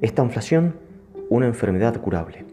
esta 0.00 0.22
inflación 0.22 0.74
una 1.30 1.46
enfermedad 1.46 2.00
curable. 2.00 2.44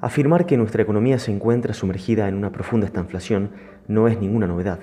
Afirmar 0.00 0.46
que 0.46 0.56
nuestra 0.56 0.82
economía 0.82 1.18
se 1.18 1.30
encuentra 1.30 1.74
sumergida 1.74 2.28
en 2.28 2.34
una 2.34 2.50
profunda 2.50 2.86
estanflación 2.86 3.50
no 3.86 4.08
es 4.08 4.18
ninguna 4.18 4.46
novedad, 4.46 4.80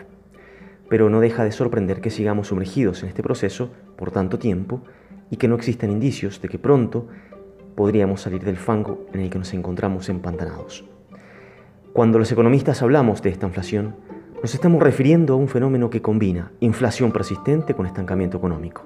pero 0.90 1.10
no 1.10 1.20
deja 1.20 1.44
de 1.44 1.52
sorprender 1.52 2.02
que 2.02 2.10
sigamos 2.10 2.48
sumergidos 2.48 3.04
en 3.04 3.10
este 3.10 3.24
proceso 3.24 3.72
por 3.98 4.12
tanto 4.12 4.40
tiempo 4.40 4.82
y 5.30 5.38
que 5.38 5.48
no 5.48 5.56
existan 5.56 5.92
indicios 5.92 6.42
de 6.42 6.50
que 6.50 6.60
pronto 6.60 7.08
podríamos 7.76 8.22
salir 8.22 8.44
del 8.44 8.58
fango 8.58 9.06
en 9.14 9.22
el 9.22 9.30
que 9.30 9.40
nos 9.40 9.54
encontramos 9.54 10.08
empantanados. 10.10 10.86
Cuando 11.94 12.20
los 12.20 12.32
economistas 12.32 12.82
hablamos 12.82 13.22
de 13.22 13.30
esta 13.30 13.48
inflación, 13.48 13.96
nos 14.42 14.54
estamos 14.54 14.82
refiriendo 14.82 15.34
a 15.34 15.38
un 15.38 15.48
fenómeno 15.48 15.90
que 15.90 16.02
combina 16.02 16.52
inflación 16.60 17.12
persistente 17.12 17.74
con 17.74 17.88
estancamiento 17.88 18.38
económico. 18.38 18.84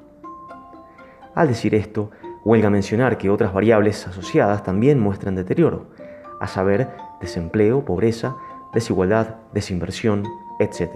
Al 1.35 1.49
decir 1.49 1.75
esto, 1.75 2.11
huelga 2.43 2.69
mencionar 2.69 3.17
que 3.17 3.29
otras 3.29 3.53
variables 3.53 4.07
asociadas 4.07 4.63
también 4.63 4.99
muestran 4.99 5.35
deterioro, 5.35 5.87
a 6.39 6.47
saber, 6.47 6.89
desempleo, 7.19 7.85
pobreza, 7.85 8.35
desigualdad, 8.73 9.35
desinversión, 9.53 10.23
etc. 10.59 10.89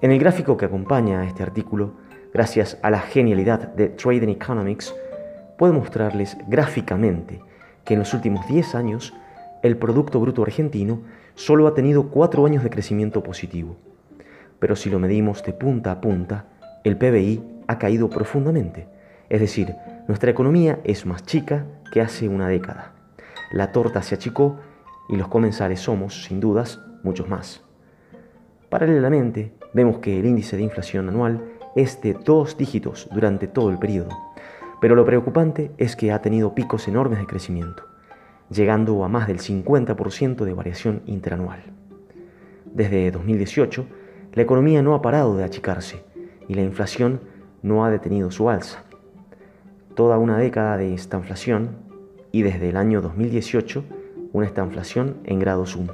En 0.00 0.12
el 0.12 0.18
gráfico 0.18 0.56
que 0.56 0.66
acompaña 0.66 1.20
a 1.20 1.24
este 1.24 1.42
artículo, 1.42 1.92
gracias 2.32 2.78
a 2.82 2.90
la 2.90 3.00
genialidad 3.00 3.74
de 3.74 3.88
Trading 3.88 4.28
Economics, 4.28 4.94
puedo 5.56 5.72
mostrarles 5.72 6.36
gráficamente 6.46 7.40
que 7.84 7.94
en 7.94 8.00
los 8.00 8.12
últimos 8.14 8.46
10 8.46 8.74
años 8.74 9.14
el 9.62 9.76
Producto 9.76 10.20
Bruto 10.20 10.42
Argentino 10.42 11.00
solo 11.34 11.66
ha 11.66 11.74
tenido 11.74 12.10
4 12.10 12.44
años 12.46 12.62
de 12.62 12.70
crecimiento 12.70 13.22
positivo. 13.22 13.76
Pero 14.58 14.76
si 14.76 14.90
lo 14.90 14.98
medimos 14.98 15.42
de 15.42 15.52
punta 15.52 15.92
a 15.92 16.00
punta, 16.00 16.46
el 16.84 16.96
PBI 16.96 17.42
ha 17.66 17.78
caído 17.78 18.10
profundamente. 18.10 18.86
Es 19.28 19.40
decir, 19.40 19.74
nuestra 20.08 20.30
economía 20.32 20.80
es 20.82 21.06
más 21.06 21.24
chica 21.24 21.66
que 21.92 22.00
hace 22.00 22.28
una 22.28 22.48
década. 22.48 22.94
La 23.52 23.70
torta 23.70 24.02
se 24.02 24.16
achicó 24.16 24.58
y 25.08 25.16
los 25.16 25.28
comensales 25.28 25.80
somos, 25.80 26.24
sin 26.24 26.40
dudas, 26.40 26.80
muchos 27.04 27.28
más. 27.28 27.62
Paralelamente, 28.68 29.54
vemos 29.72 29.98
que 29.98 30.18
el 30.18 30.26
índice 30.26 30.56
de 30.56 30.64
inflación 30.64 31.08
anual 31.08 31.44
es 31.76 32.02
de 32.02 32.14
dos 32.14 32.58
dígitos 32.58 33.08
durante 33.12 33.46
todo 33.46 33.70
el 33.70 33.78
periodo, 33.78 34.08
pero 34.80 34.96
lo 34.96 35.04
preocupante 35.04 35.70
es 35.78 35.94
que 35.94 36.10
ha 36.10 36.20
tenido 36.20 36.54
picos 36.56 36.88
enormes 36.88 37.20
de 37.20 37.26
crecimiento 37.26 37.84
llegando 38.50 39.04
a 39.04 39.08
más 39.08 39.26
del 39.26 39.38
50% 39.38 40.44
de 40.44 40.52
variación 40.54 41.02
interanual. 41.06 41.62
Desde 42.64 43.10
2018, 43.10 43.86
la 44.34 44.42
economía 44.42 44.82
no 44.82 44.94
ha 44.94 45.02
parado 45.02 45.36
de 45.36 45.44
achicarse 45.44 46.02
y 46.48 46.54
la 46.54 46.62
inflación 46.62 47.20
no 47.62 47.84
ha 47.84 47.90
detenido 47.90 48.30
su 48.30 48.48
alza. 48.48 48.84
Toda 49.98 50.16
una 50.16 50.38
década 50.38 50.76
de 50.76 50.94
estanflación 50.94 51.70
y 52.30 52.42
desde 52.42 52.68
el 52.68 52.76
año 52.76 53.00
2018 53.00 53.82
una 54.32 54.46
estanflación 54.46 55.16
en 55.24 55.40
grado 55.40 55.64
1. 55.76 55.92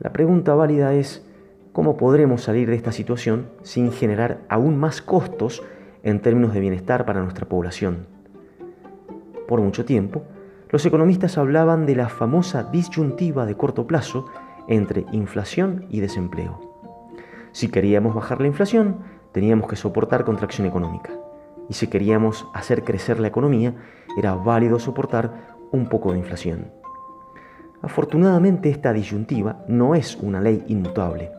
La 0.00 0.12
pregunta 0.12 0.52
válida 0.56 0.92
es, 0.92 1.24
¿cómo 1.72 1.96
podremos 1.96 2.42
salir 2.42 2.68
de 2.68 2.74
esta 2.74 2.90
situación 2.90 3.46
sin 3.62 3.92
generar 3.92 4.40
aún 4.48 4.76
más 4.76 5.02
costos 5.02 5.62
en 6.02 6.18
términos 6.18 6.52
de 6.52 6.58
bienestar 6.58 7.06
para 7.06 7.22
nuestra 7.22 7.48
población? 7.48 8.08
Por 9.46 9.60
mucho 9.60 9.84
tiempo, 9.84 10.24
los 10.70 10.84
economistas 10.84 11.38
hablaban 11.38 11.86
de 11.86 11.94
la 11.94 12.08
famosa 12.08 12.64
disyuntiva 12.64 13.46
de 13.46 13.56
corto 13.56 13.86
plazo 13.86 14.26
entre 14.66 15.06
inflación 15.12 15.86
y 15.90 16.00
desempleo. 16.00 16.58
Si 17.52 17.68
queríamos 17.68 18.16
bajar 18.16 18.40
la 18.40 18.48
inflación, 18.48 18.96
teníamos 19.30 19.68
que 19.68 19.76
soportar 19.76 20.24
contracción 20.24 20.66
económica. 20.66 21.12
Y 21.68 21.74
si 21.74 21.86
queríamos 21.86 22.46
hacer 22.54 22.84
crecer 22.84 23.20
la 23.20 23.28
economía, 23.28 23.74
era 24.18 24.34
válido 24.34 24.78
soportar 24.78 25.56
un 25.70 25.88
poco 25.88 26.12
de 26.12 26.18
inflación. 26.18 26.70
Afortunadamente 27.82 28.70
esta 28.70 28.92
disyuntiva 28.92 29.64
no 29.66 29.94
es 29.94 30.16
una 30.16 30.40
ley 30.40 30.64
inmutable 30.68 31.32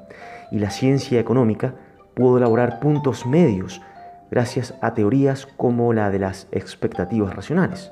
y 0.51 0.59
la 0.59 0.71
ciencia 0.71 1.19
económica 1.19 1.75
pudo 2.13 2.37
elaborar 2.37 2.79
puntos 2.79 3.25
medios 3.25 3.81
gracias 4.29 4.73
a 4.81 4.93
teorías 4.93 5.45
como 5.45 5.93
la 5.93 6.09
de 6.09 6.19
las 6.19 6.47
expectativas 6.51 7.35
racionales. 7.35 7.91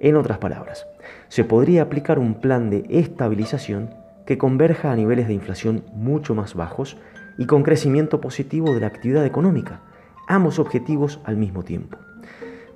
En 0.00 0.16
otras 0.16 0.38
palabras, 0.38 0.86
se 1.28 1.44
podría 1.44 1.82
aplicar 1.82 2.18
un 2.18 2.34
plan 2.34 2.68
de 2.68 2.84
estabilización 2.88 3.90
que 4.26 4.38
converja 4.38 4.90
a 4.90 4.96
niveles 4.96 5.28
de 5.28 5.34
inflación 5.34 5.84
mucho 5.94 6.34
más 6.34 6.54
bajos 6.54 6.96
y 7.38 7.46
con 7.46 7.62
crecimiento 7.62 8.20
positivo 8.20 8.74
de 8.74 8.80
la 8.80 8.86
actividad 8.86 9.24
económica, 9.24 9.80
ambos 10.26 10.58
objetivos 10.58 11.20
al 11.24 11.36
mismo 11.36 11.62
tiempo. 11.62 11.98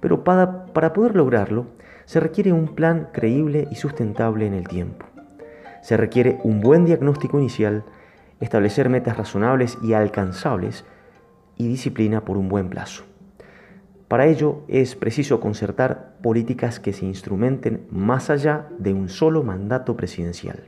Pero 0.00 0.24
para, 0.24 0.66
poder 0.92 1.16
lograrlo, 1.16 1.66
se 2.04 2.20
requiere 2.20 2.52
un 2.52 2.74
plan 2.74 3.08
creíble 3.12 3.68
y 3.70 3.74
sustentable 3.76 4.46
en 4.46 4.54
el 4.54 4.68
tiempo. 4.68 5.06
Se 5.82 5.96
requiere 5.96 6.38
un 6.44 6.60
buen 6.60 6.84
diagnóstico 6.84 7.38
inicial, 7.38 7.84
establecer 8.40 8.88
metas 8.88 9.16
razonables 9.16 9.78
y 9.82 9.92
alcanzables 9.92 10.84
y 11.56 11.66
disciplina 11.66 12.24
por 12.24 12.36
un 12.36 12.48
buen 12.48 12.68
plazo. 12.68 13.04
Para 14.06 14.26
ello 14.26 14.62
es 14.68 14.96
preciso 14.96 15.38
concertar 15.38 16.14
políticas 16.22 16.80
que 16.80 16.94
se 16.94 17.04
instrumenten 17.04 17.86
más 17.90 18.30
allá 18.30 18.66
de 18.78 18.94
un 18.94 19.08
solo 19.08 19.42
mandato 19.42 19.96
presidencial. 19.96 20.64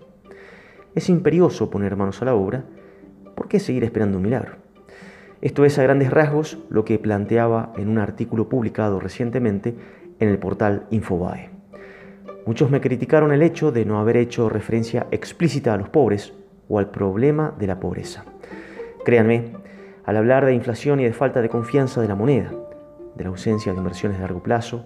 Es 0.94 1.08
imperioso 1.08 1.70
poner 1.70 1.96
manos 1.96 2.20
a 2.20 2.26
la 2.26 2.34
obra, 2.34 2.64
¿por 3.34 3.48
qué 3.48 3.60
seguir 3.60 3.84
esperando 3.84 4.18
un 4.18 4.24
milagro? 4.24 4.69
Esto 5.42 5.64
es 5.64 5.78
a 5.78 5.82
grandes 5.82 6.10
rasgos 6.10 6.58
lo 6.68 6.84
que 6.84 6.98
planteaba 6.98 7.72
en 7.76 7.88
un 7.88 7.98
artículo 7.98 8.48
publicado 8.48 9.00
recientemente 9.00 9.74
en 10.18 10.28
el 10.28 10.38
portal 10.38 10.86
Infobae. 10.90 11.48
Muchos 12.46 12.70
me 12.70 12.80
criticaron 12.80 13.32
el 13.32 13.42
hecho 13.42 13.72
de 13.72 13.86
no 13.86 14.00
haber 14.00 14.18
hecho 14.18 14.50
referencia 14.50 15.06
explícita 15.10 15.72
a 15.72 15.78
los 15.78 15.88
pobres 15.88 16.34
o 16.68 16.78
al 16.78 16.90
problema 16.90 17.54
de 17.58 17.66
la 17.66 17.80
pobreza. 17.80 18.24
Créanme, 19.04 19.52
al 20.04 20.16
hablar 20.16 20.44
de 20.44 20.54
inflación 20.54 21.00
y 21.00 21.04
de 21.04 21.12
falta 21.12 21.40
de 21.40 21.48
confianza 21.48 22.02
de 22.02 22.08
la 22.08 22.14
moneda, 22.14 22.52
de 23.14 23.24
la 23.24 23.30
ausencia 23.30 23.72
de 23.72 23.78
inversiones 23.78 24.18
de 24.18 24.22
largo 24.22 24.42
plazo, 24.42 24.84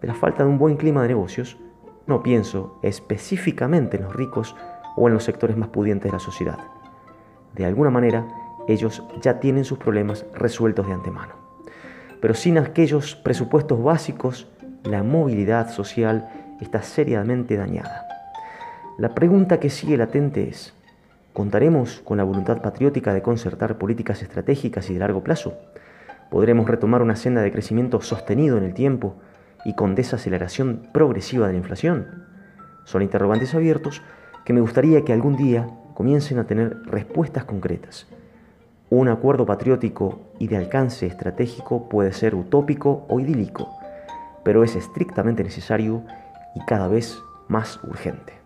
de 0.00 0.06
la 0.06 0.14
falta 0.14 0.44
de 0.44 0.50
un 0.50 0.58
buen 0.58 0.76
clima 0.76 1.02
de 1.02 1.08
negocios, 1.08 1.58
no 2.06 2.22
pienso 2.22 2.78
específicamente 2.82 3.96
en 3.96 4.04
los 4.04 4.14
ricos 4.14 4.54
o 4.96 5.08
en 5.08 5.14
los 5.14 5.24
sectores 5.24 5.56
más 5.56 5.68
pudientes 5.68 6.10
de 6.10 6.16
la 6.16 6.20
sociedad. 6.20 6.58
De 7.54 7.64
alguna 7.64 7.90
manera, 7.90 8.26
ellos 8.68 9.02
ya 9.20 9.40
tienen 9.40 9.64
sus 9.64 9.78
problemas 9.78 10.24
resueltos 10.34 10.86
de 10.86 10.92
antemano. 10.92 11.34
Pero 12.20 12.34
sin 12.34 12.58
aquellos 12.58 13.16
presupuestos 13.16 13.82
básicos, 13.82 14.46
la 14.84 15.02
movilidad 15.02 15.70
social 15.70 16.28
está 16.60 16.82
seriamente 16.82 17.56
dañada. 17.56 18.06
La 18.98 19.14
pregunta 19.14 19.58
que 19.60 19.70
sigue 19.70 19.96
latente 19.96 20.48
es, 20.48 20.74
¿contaremos 21.32 22.00
con 22.04 22.18
la 22.18 22.24
voluntad 22.24 22.62
patriótica 22.62 23.14
de 23.14 23.22
concertar 23.22 23.78
políticas 23.78 24.22
estratégicas 24.22 24.90
y 24.90 24.94
de 24.94 25.00
largo 25.00 25.22
plazo? 25.22 25.54
podremos 26.30 26.68
retomar 26.68 27.02
una 27.02 27.16
senda 27.16 27.42
de 27.42 27.52
crecimiento 27.52 28.00
sostenido 28.00 28.58
en 28.58 28.64
el 28.64 28.74
tiempo 28.74 29.14
y 29.64 29.74
con 29.74 29.94
desaceleración 29.94 30.88
progresiva 30.92 31.46
de 31.46 31.52
la 31.54 31.58
inflación? 31.58 32.24
Son 32.84 33.02
interrogantes 33.02 33.54
abiertos 33.54 34.02
que 34.44 34.52
me 34.52 34.60
gustaría 34.60 35.04
que 35.04 35.12
algún 35.12 35.36
día 35.36 35.68
comiencen 35.94 36.38
a 36.38 36.44
tener 36.44 36.82
respuestas 36.84 37.44
concretas. 37.44 38.06
Un 38.90 39.08
acuerdo 39.08 39.44
patriótico 39.44 40.18
y 40.38 40.48
de 40.48 40.56
alcance 40.56 41.06
estratégico 41.06 41.90
puede 41.90 42.12
ser 42.12 42.34
utópico 42.34 43.04
o 43.08 43.20
idílico, 43.20 43.68
pero 44.44 44.64
es 44.64 44.76
estrictamente 44.76 45.44
necesario 45.44 46.02
y 46.54 46.60
cada 46.64 46.88
vez 46.88 47.18
más 47.48 47.78
urgente. 47.84 48.37